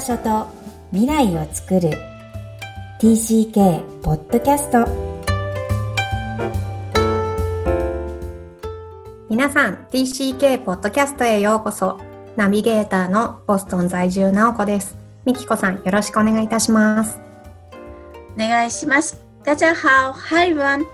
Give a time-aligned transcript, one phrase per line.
[0.00, 0.46] 場所と
[0.92, 1.90] 未来を作る。
[3.00, 4.86] TCK ポッドキャスト
[9.28, 12.00] 皆さん TCK ポッドキャストへようこそ。
[12.34, 14.96] ナビゲーターのボストン在住直子です。
[15.26, 17.20] みきこさんよろしくお願いいたします。
[18.34, 19.20] お願いします。
[19.44, 20.86] 大家好 Hi everyone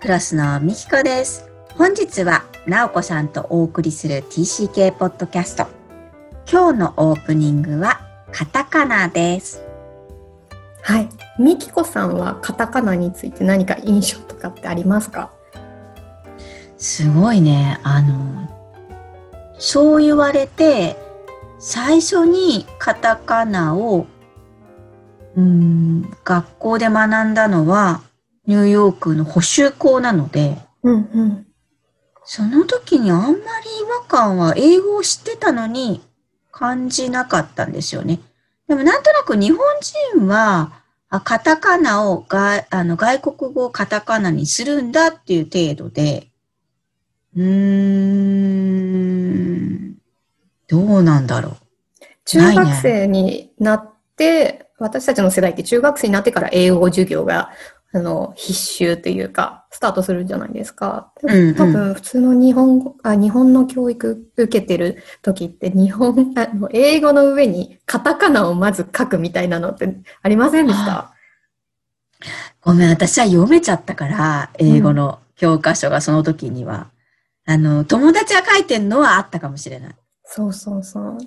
[0.00, 1.44] クロスのみきこです。
[1.76, 5.66] 本日は直子さんとお送りする TCK ポッドキャスト
[6.48, 9.62] 今日のオープニングはカタカナです。
[10.82, 11.08] はい。
[11.38, 15.30] みきこさんはカタカナについて何か印象とかってありますか？
[16.76, 17.78] すごいね。
[17.82, 18.48] あの
[19.58, 20.96] そう言われて
[21.58, 24.06] 最初にカタカナを
[25.36, 28.02] うん学校で学んだのは
[28.46, 31.46] ニューヨークの補習校なので、うんうん、
[32.24, 33.38] その時にあんまり違
[34.00, 36.00] 和感は英語を知ってたのに
[36.52, 38.20] 感じなかったんですよね。
[38.66, 39.58] でもなんとなく日本
[40.14, 40.72] 人は、
[41.24, 46.28] カタカナをがあの外国語をカタカナにするんだっていう程度で、
[47.34, 47.48] うーん、
[50.66, 51.56] どうなんだろう。
[52.26, 57.50] 中学生になって、私たちの世代って中学生になってから英語授業が
[57.92, 61.12] あの必修というかスタートするんじゃないですか。
[61.22, 71.12] うんうん多分普通の日本語あ日本の教育受けてる時って日本 あの英語の上にカタカナをまず書くみたいなのってありませんでした？
[72.62, 76.90] ごめん、私は読めちゃったから、英語の教科書がその時には。
[77.46, 79.96] あの、友達が書いてんのはあったかもしれない。
[80.24, 81.18] そうそうそううん。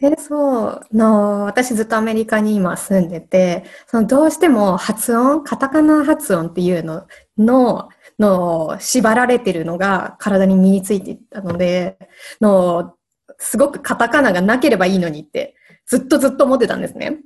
[0.00, 7.06] で、そう、の、私ずっとアメリカに今住んでて、そのどうしても発音、カタカナ発音っていうの
[7.38, 11.98] の、の、縛られてるのが体に身についていったので、
[12.40, 12.94] の、
[13.38, 15.54] すごくカタカナがなければいいのにって、
[15.86, 17.18] ずっとずっと思ってたんですね。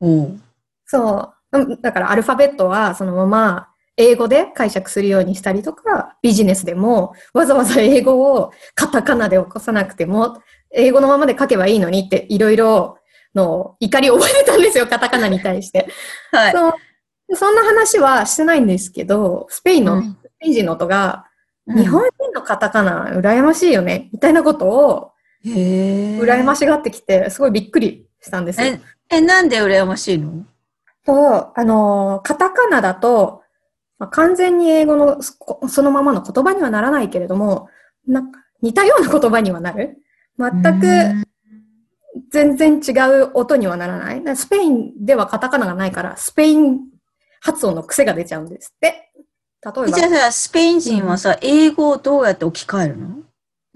[0.00, 0.40] おう
[0.86, 1.58] そう。
[1.58, 12.98] うんだからアルファベットはそのまま英語で解釈するようにしたりとか、ビジネスでもわざわざ英語をカタカナで起こさなくても、英語のままで書けばいいのにっていろいろ
[13.34, 15.88] の怒りを覚えてたんですよ、 カタカナに対して。
[16.32, 16.52] はい。
[16.52, 16.72] そう
[17.34, 21.24] そんな話はしてないんですけど、スペインの、うんスペイン人の音が、
[21.66, 25.10] うん日本人のカタカナ羨ましいよね、みたいなことを。
[25.44, 28.66] 羨ましがってきて、すごいびっくりしたんですよ。
[28.68, 28.80] え、
[29.10, 30.44] え、なんで羨ましいの？
[31.04, 33.42] と、あの、カタカナだと、
[33.98, 35.34] まあ、完全に英語のそ
[35.68, 37.68] そのままの言葉にはならないけれども、
[38.06, 39.98] なんか似たような言葉にはなる。
[40.38, 41.26] 全く
[42.30, 42.92] 全然違
[43.22, 44.36] う音にはならない。
[44.36, 46.80] スペインではカタカナがないから、スペイン
[47.40, 49.12] 発音の癖が出ちゃうんですって。
[49.64, 53.16] 例えば、じゃあさ、スペイン人はさ、英語をどうやって置き換えるの？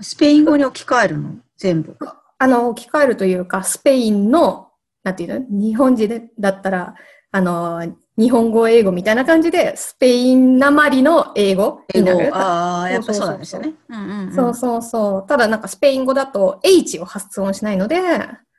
[0.00, 1.34] スペイン語に置き換えるの？
[1.56, 1.96] 全部。
[2.38, 4.68] あの、置き換えるというか、スペインの、
[5.02, 5.46] なんていうの？
[5.48, 6.94] 日本人でだったら、
[7.32, 12.30] あの、日本語、英語みたいな感じで、スペインなまりの英語になる。。
[12.36, 13.72] ああ、やっぱそそうなんですよね。
[13.88, 15.26] うんうんうんそうそうそう。
[15.26, 17.98] ただなんかスペイン語だと H を発音しないので、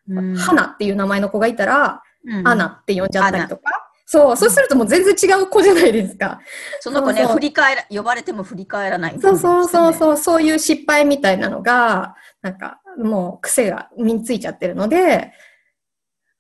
[0.10, 3.62] うん花っていう名前の子がいたら、うんアナって呼んじゃったりとか。
[4.08, 6.42] そう、そうするともう全然違う子じゃないですか。
[6.80, 9.18] その子ね、そうそう振り返ら、呼ばれても振り返らない。
[9.22, 9.94] そうそうそうう。
[9.94, 15.32] そう、そういう失敗みたいなのが、なんかもう癖が身についちゃってるので、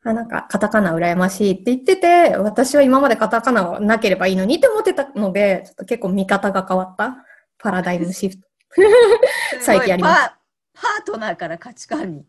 [0.03, 7.17] あなんかカタカナ羨ましいって言ってて、私は今までカタカナはなければいいのにって思ってたので、ちょっと結構見方が変わった。
[7.59, 8.47] パラダイムシフト。
[9.61, 10.37] 最近ありますパ
[10.73, 12.25] パートナーから価値観に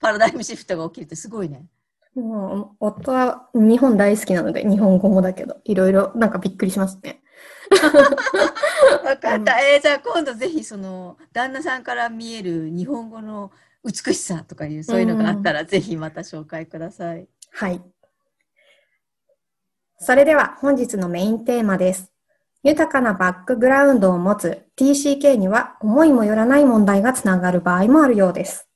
[0.00, 1.66] パラダイムシフトが起きるってすごいね。
[2.14, 7.22] もう、夫は日本大好きなので、日本語もだけど、いろいろなんかびっくりしますね。
[9.04, 9.60] わかった。
[9.60, 13.52] えーじゃあ今度ぜひその旦那さんから見える日本語の
[13.84, 17.28] 美しさとかいうそういうのがあったら、ぜひまた紹介ください。
[17.52, 17.82] はい。
[19.98, 22.12] それでは本日のメインテーマです。
[22.62, 28.68] 豊かなバックグラウンドを持つ TCK には思いもよらない問題がつながる場合もあるようです。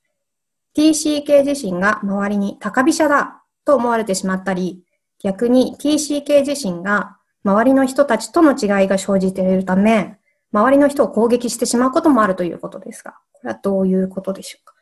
[0.75, 4.83] TCK 自身が周りに高飛車だと思われてしまったり、
[5.19, 10.17] 逆に TCK 自身が周りの人たちとの違いが生じているため、
[10.51, 14.72] 周りの人を攻撃してしまうこともあるということですが、これはどういうことでしょうか？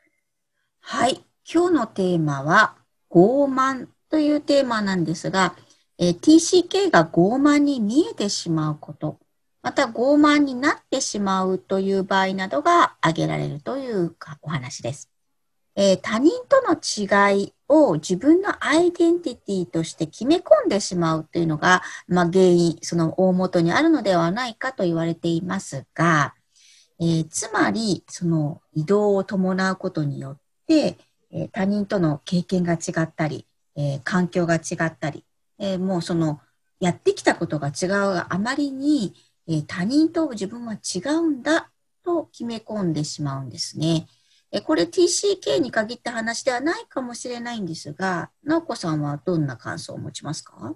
[0.81, 1.24] はい。
[1.51, 2.75] 今日のテーマは
[3.10, 5.56] 傲慢というテーマなんですが、
[5.98, 9.18] えー TCK が傲慢に見えてしまうこと、
[9.62, 15.10] また傲慢になってしまうという場合などが挙げられるというかお話です。
[15.75, 26.36] えー他人との違いを自分のアイデンティティとして決め込んでしまうというのが、まあ、原因、その大元にあるのではないかと言われていますが、
[27.00, 30.42] えーつまり、その移動を伴うことによって、
[30.73, 33.45] えー他人との経験が違ったり、
[33.75, 35.23] えー環境が違ったり、
[35.59, 36.41] えーもうその、
[36.79, 39.13] やってきたことが違うがあまりに、
[39.47, 41.71] えー他人と自分は違うんだ
[42.03, 44.07] と決め込んでしまうんですね。
[44.51, 50.75] えーこれ TCK に限った話ではないかもしれないんですが、直子さんはどんな感想を持ちますか？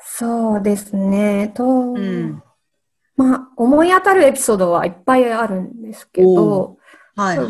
[0.00, 1.52] そうですね。
[1.54, 2.42] と、うん。
[3.16, 6.78] まあ、思い当たるエピソードはいっぱいあるんですけど、
[7.16, 7.48] はい例え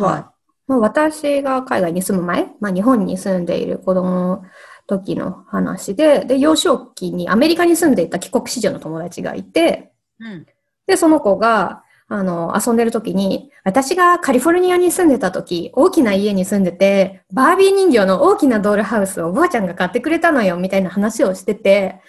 [0.68, 4.42] ばはまあ、私が海外に住む前、まあ、日本に住んでいる子供の
[4.86, 10.24] 時の話で、で、幼少期にアメリカに住んでいた帰国子女の友達がいて、い。
[10.24, 10.46] うん。
[10.86, 22.00] で、その子が、あの、遊んでる時に、私がカリフォルニアに住んでた時、大きな家に住んでて、バービー人形の大きなドールハウスをおばあちゃんが買ってくれたのよ、みたいな話をしてて、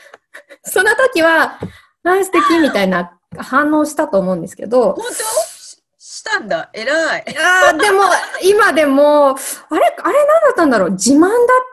[0.63, 1.59] その時は、
[2.03, 5.48] あー素敵みたいな反応したと思うんですけど、本当？
[6.19, 6.69] したんだ。
[6.73, 7.25] 偉い。
[7.37, 8.03] ああ、でも、
[8.43, 11.31] 今でも、あれ、あれ何だったんだろう自慢だっ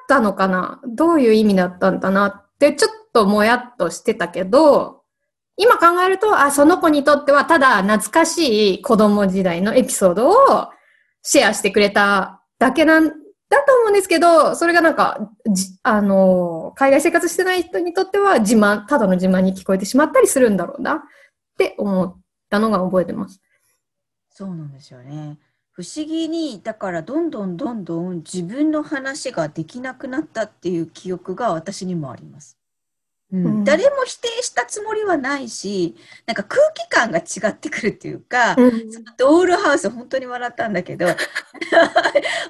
[0.08, 5.02] たのかなどういう意味だったんだなって、ちょっともやっとしてたけど、
[5.56, 10.34] 今考えると、あ、その子にとっては、ただ懐かしい子供時代のエピソードを
[11.22, 13.12] シェアしてくれただけなんだ
[13.66, 20.98] と思うんですけど、それがなんか、じあの、海外生活してない人にとっては自慢、ただの自慢に聞こえてしまったりするんだろうなっ
[21.58, 22.16] て思っ
[22.50, 23.40] たのが覚えてます。
[24.36, 25.38] そうなんですよね。
[25.72, 32.58] 不思議に、だからどんどんどんどん自分の話ができなくなったっていう記憶が私にもあります。
[33.32, 35.96] うんうん誰も否定したつもりはないし、
[36.26, 41.20] なんか空気感が違ってくるっていうか、うんそのドールハウス本当に笑ったんだけど、 私の
[41.70, 41.86] 場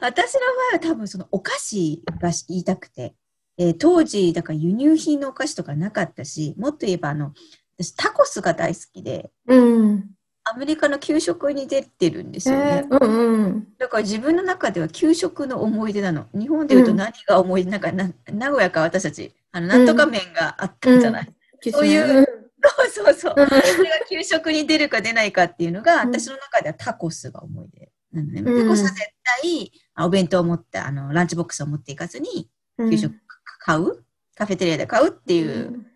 [0.03, 3.15] 合は多分そのお菓子が言いたくて、
[3.59, 7.33] えー当時、だから輸入品のお菓子とかなかったし、もっと言えばあの、
[7.79, 10.16] 私タコスが大好きで、うん。
[10.49, 12.87] アメリカの給食に出てるんですえよね。
[12.89, 13.69] ーうんうん。
[13.79, 16.27] だから自分の中では給食の思い出なの。
[16.33, 21.35] 日本で言うと何が思い出、なんかな名古屋か私たち、あの、なんとか麺があったんじゃない、
[21.73, 22.27] そういう
[22.91, 23.35] そうそうそう。
[23.37, 23.47] うん。
[23.49, 26.09] それが給食に出るか出ないかっていうのが、うん。
[26.15, 28.43] 私の中ではタコスが思い出なのね。
[28.45, 28.63] うん。
[28.63, 29.01] タコスは絶
[29.43, 32.49] 対、あお弁当を持って、あの、ランチボックスを持っていかずに、
[32.79, 32.91] うん。
[32.91, 33.15] 給食
[33.59, 34.05] 買う、
[34.37, 35.09] カフェテリアで買う？
[35.09, 35.87] っていう、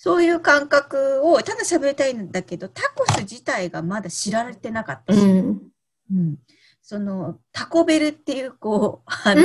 [0.00, 5.62] そういう感覚をただ喋りたいんだけど、タコス自体がまだ知られてなかったし、うん。
[6.12, 6.36] うん
[6.80, 9.42] その、タコベルっていう、こう、ああの、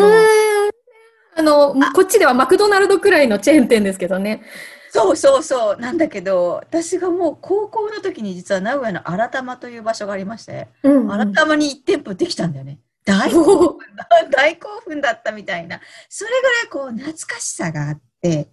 [1.35, 4.43] あの、こっちではマクドナルドくらいのチェーン店ですけどね。
[4.91, 12.79] そうそうそう、なんだけど、私がもう高校の時に実は名古屋の新玉という場所がありまして、うん新玉に1店舗できたんだよね。
[13.03, 15.81] 大興お奮だ、 大興奮だったみたいな。
[16.07, 18.01] それぐらいこう懐かしさがあって、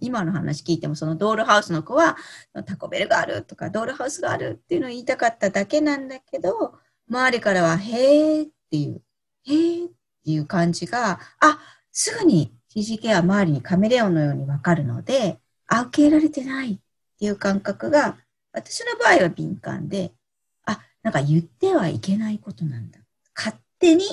[0.01, 2.17] 今の話聞いてもそのドールハウスの子は
[2.65, 6.73] タコベルがあるとかドールハウスがあるっていうのを言いたかっただけなんだけど、
[7.09, 9.01] 周りからはへーっていう、
[9.45, 9.91] へーっ
[10.23, 11.59] ていう感じが、あ、
[11.91, 16.77] すぐに TCK は周りにカメレオンのようにわかるので、あ、受け入れられてないっ
[17.19, 18.17] ていう感覚が、
[18.53, 20.11] 私の場合は敏感で、
[20.65, 22.99] あ、なんか言ってはいけないことなんだ。
[23.35, 24.03] 勝手に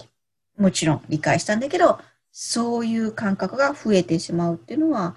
[0.57, 2.01] もちろん理解したんだけど、
[2.33, 5.17] そういう感覚が増えてしまうっていうのは、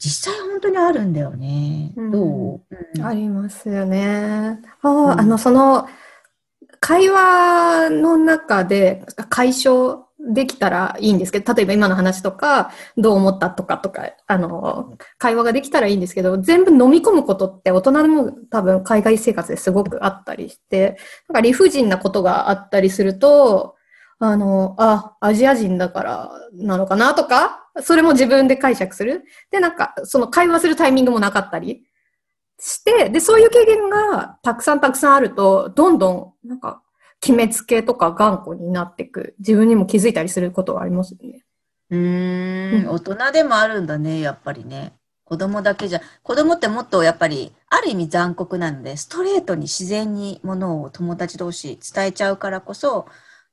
[0.00, 1.92] 実際本当にあるんだよね。
[1.94, 2.18] うんど
[2.54, 2.60] う、
[2.96, 4.58] うんありますよね。
[4.82, 5.86] ああの、その、
[6.80, 20.96] 会話の中で解消できたらいいんですけど、例えば今の話とか、どう思ったとかとか、あの、会話ができたらいいんですけど、全部飲み込むことって大人でも多分海外生活ですごくあったりして、
[21.28, 23.76] なんか理不尽なことがあったりすると、
[24.22, 29.24] あの、あ、アジア人だからなのかなとか、それも自分で解釈する。
[29.50, 31.84] で、なんか、その会話するタイミングもなかったり
[32.58, 36.82] して、で、そういう経験がたくさんたくさんあると、どんどん、なんか、
[37.20, 39.34] 決めつけとか頑固になっていく。
[39.38, 41.42] 自分にも気づいたりすることがありますよね。
[41.90, 44.92] うーん、大人でもあるんだね、やっぱりね。
[45.24, 53.06] 子供だけじゃ、子供ってもっとやっぱり、ある意味残酷なので、ストレートに自然にものを友達同士伝えちゃうからこそ、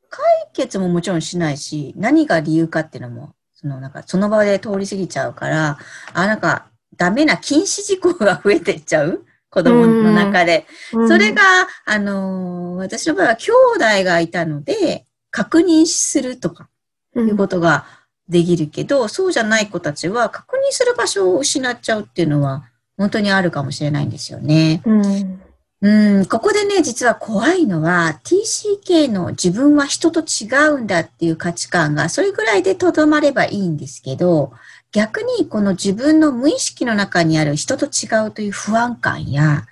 [0.10, 0.24] 解
[0.54, 5.78] 決ももちろんしないし、何が理由かっていうのも、そのなんかその場で通り過ぎちゃうから、
[6.14, 9.26] あ、なんかダメな禁止事項が増えていっちゃう？
[9.50, 10.66] 子供の中で。
[11.08, 11.42] それが、
[11.86, 16.70] あのー私の場合は兄弟がいたので、確認するとか、
[17.16, 17.86] うん、いうことが
[18.30, 24.82] できるけど、そうじゃない子たちは確認する場所を失っちゃうっていうのは本当にあるかもしれないんですよね。
[24.86, 25.42] うん。
[25.82, 34.54] うん、ここでね、実は怖いのは TCK の自分は人と違うんだっていう価値観がそれぐらいでとどまればいいんですけど、
[34.92, 39.66] 逆にこの自分の無意識の中にある人と違うという不安感や、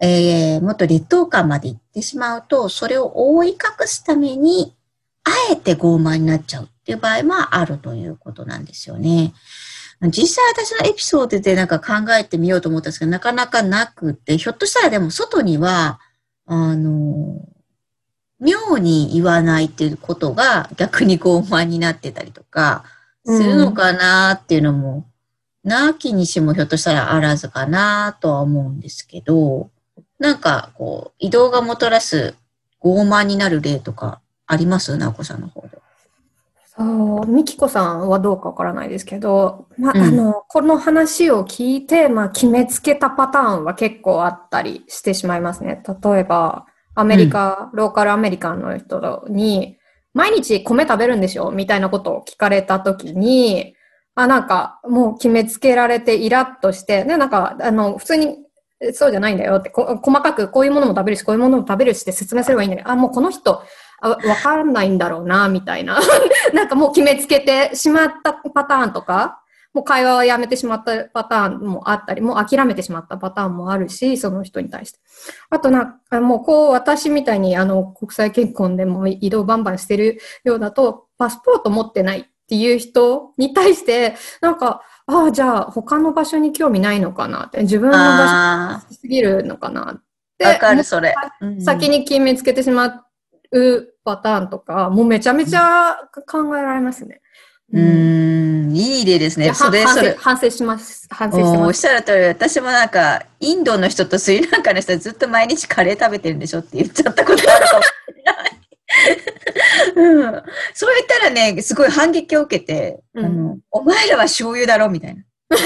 [0.00, 4.74] えー、もっと劣等感まで行ってしまうと、それを覆い隠すために、
[5.24, 9.34] あえて傲慢になっちゃうっっていう場合もあるということなんですよね。
[10.02, 16.00] 実際私のエピソードでなんか考えてみようと思ったんですけど、なかなかなくって、ひょっとしたらでも外には、
[16.44, 17.40] あの、
[18.38, 22.84] 妙に言わないっていうことが逆に傲慢になってたりとか、
[23.24, 25.06] するのかなっていうのも、
[25.64, 29.70] うん、なきにしもひょっとしたらあらずかなとは思うんですけど、
[30.18, 32.34] なんかこう、移動がもたらす
[32.80, 34.96] 傲慢になる例とかあります？
[34.96, 35.78] なおこさんの方で。
[36.78, 45.82] そう、みきこさんはどうかわからないですけど、ま、うん、あの、この話を聞いて、まあ、決めつけたパターンは結構あったりしてしまいますね。
[46.02, 49.78] 例えば、アメリカ、うん、ローカルアメリカンの人に、
[50.12, 53.74] 毎日米食べるんでしょみたいなことを聞かれたときに、
[54.14, 58.38] あ、なんか、もう決めつけられてイラッとして、ね、なんか、あの、普通に、
[58.92, 63.62] そうじゃないんだよって、細かくこういうものも食べるし、こういうものも食べるしって説明すればいいんだけど、あ、もうこの人、
[64.00, 66.00] あわかんないんだろうな、みたいな。
[66.52, 69.40] なんかもう決めつけてしまったパターンとか、
[69.76, 74.98] もう会話をやめてしまったパターンもあったり、もう諦めてしまったパターンもあるし、その人に対して。
[75.50, 90.02] あとな、もうこう私みたいにあの国際結婚でも移動バンバンしてるようだと、パスポート持ってないっていう人に対して、なんか、ああ、じゃあ他の場所に興味ないのかなって、自分の場所すぎるのかなっ
[90.38, 90.46] て。
[90.46, 91.14] わかる、それ。
[91.60, 92.86] 先に決めつけてしま
[93.56, 95.96] うパターンとか、もうめちゃめちゃ
[96.26, 97.20] 考えられますね。
[97.72, 99.52] うん、ん、いい例ですね。
[99.52, 100.14] それ、それ。
[100.18, 101.08] 反省します。
[101.10, 101.66] 反省してます。
[101.66, 108.56] おっしゃる通り、私もなんか、インドの人とスリランカの人はずっと毎日カレー食べてるんでしょって言っちゃったことあるかもしれない。
[109.96, 110.42] うん、
[110.74, 115.22] そう言ったらね、すごい反撃を受けて、うん、あのお前らは醤油だろみたいな。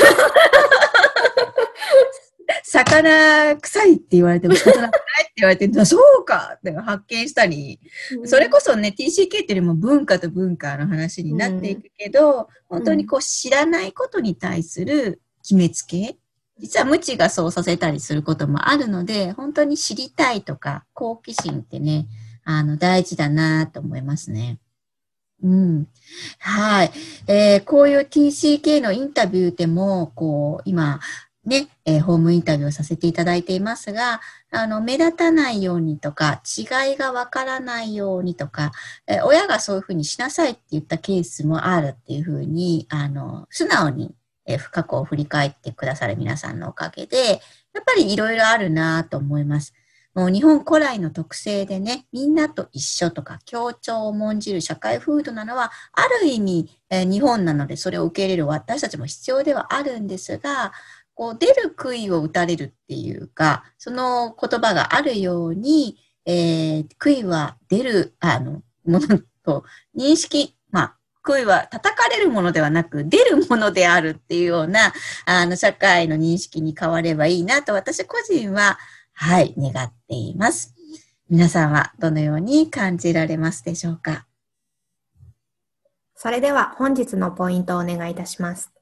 [2.65, 4.99] 魚臭いって言われても仕方なく
[5.41, 7.81] 言われて、そうかって発見したり、
[8.19, 16.17] うん、それこそね、TCK っていうよりも文化と文化の話になっていくけど、うん、本当にこう知らないことに対する決めつけ、
[16.59, 22.07] 実は無知がそうさせたりすることもあるので、本当に知りたいとか好奇心ってね、
[22.45, 24.59] あの大事だなと思いますね。
[25.43, 25.87] うん。
[26.39, 26.91] はい。
[27.27, 31.01] えー、こういう TCK のインタビューでも、こう、今、
[31.51, 34.21] ね、えー、ホームインタビューをさせていただいていますが、
[34.53, 38.71] あの、目立たないようにとか、違いがわからないようにとか、
[39.09, 44.15] えー、親がそういうふうにしなさいって言ったケースもあるっていうふうに、あの、素直に、
[44.47, 49.75] えー、過去を振り返ってくださる皆さんのおかげで、やっぱりいろいろあるなと思います。
[50.13, 60.73] もう日本古来の特性でね、みんなと一緒とか協調を重んじる社会風土なのは、ある意味、えー、日本なのでそれを受け入れる私たちも必要ではあるんですが、
[61.21, 74.95] こう出る杭を打たれるっていうか、その言葉があるように、えー、杭は出る、あの、ものと認識、まあ、杭は叩かれるものではなく、出るものであるっていうような、
[75.27, 78.79] あの、社会の認識に変わればいいなと、私個人は、
[79.13, 80.75] はい、願っています。
[81.29, 84.27] 皆さんはどのように感じられますでしょうか？
[86.15, 88.73] それでは本日のポイントをお願いいたします。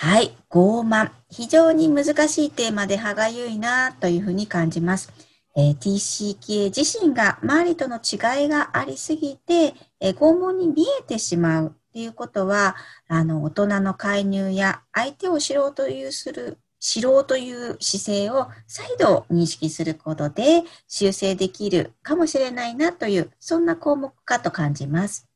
[0.00, 1.10] はい、傲慢。
[1.28, 5.12] 非常に難しいテーマで歯がゆいなというふうに感じます。
[5.56, 12.76] えー、TCK 自身が周りとの違いがありすぎて、えー、拷問に見えてしまうっていうことは、
[13.08, 25.27] あの、大人の介入や相手を知ろうというする、知ろうという姿勢を再度認識することで修正できるかもしれないなという、そんな項目かと感じます。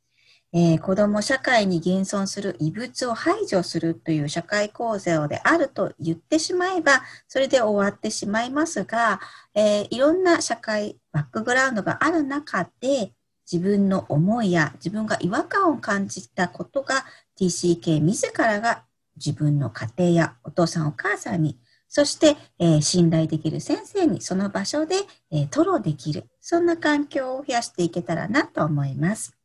[0.55, 9.19] えー、子ども社会に現存する異物を排除するという社会構造であると言ってしまえば、それで終わってしまいますが、
[9.55, 13.13] えー、いろんな社会、バックグラウンドがある中で、
[13.51, 17.05] 自分の思いや自分が違和感を感じたことが
[17.39, 18.85] TCK 自らが
[19.17, 24.97] 自分の家庭やお父さんお母さんに、そして、えー、信頼できる先生にその場所で、
[25.31, 29.42] えー、吐露できる、そんな環境を増やしていけたらなと思います。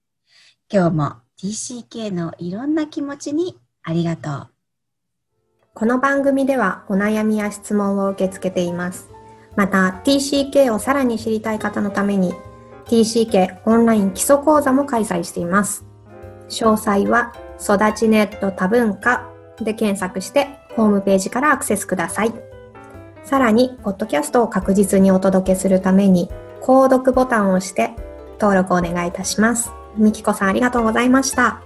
[0.69, 4.47] 今日も TCK のいろんな気持ちにありがとう。
[5.73, 9.09] この番組ではお悩みや質問を受け付けています。
[9.55, 12.33] また TCK をさらに知りたい方のために
[12.87, 15.85] TCK オンライン基礎講座も開催しています。
[16.49, 22.33] 詳細は育ちネット多文化で検索してホームページからアクセスください。
[23.23, 26.29] さらに、ポッドキャストを確実にお届けするために、
[26.61, 27.91] 購読ボタンを押して
[28.39, 29.71] 登録をお願いいたします。
[29.97, 31.61] みきこさんありがとうございました。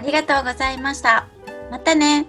[0.00, 1.26] ありがとうございました。
[1.70, 2.26] またね。